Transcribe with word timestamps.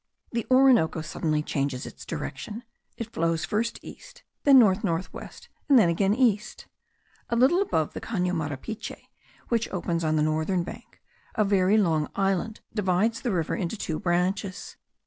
The 0.31 0.47
Orinoco 0.49 1.01
suddenly 1.01 1.43
changes 1.43 1.85
its 1.85 2.07
direction; 2.07 2.63
it 2.97 3.13
flows 3.13 3.45
first 3.45 3.77
east, 3.83 4.23
then 4.45 4.57
north 4.57 4.83
north 4.83 5.13
west, 5.13 5.47
and 5.69 5.77
then 5.77 5.89
again 5.89 6.15
east. 6.15 6.65
A 7.29 7.35
little 7.35 7.61
above 7.61 7.93
the 7.93 8.01
Cano 8.01 8.33
Marapiche, 8.33 9.09
which 9.49 9.69
opens 9.69 10.03
on 10.03 10.15
the 10.15 10.23
northern 10.23 10.63
bank, 10.63 10.99
a 11.35 11.43
very 11.45 11.77
long 11.77 12.09
island 12.15 12.61
divides 12.73 13.21
the 13.21 13.31
river 13.31 13.55
into 13.55 13.77
two 13.77 13.99
branches. 13.99 14.75